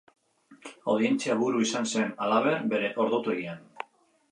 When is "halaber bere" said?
2.25-2.91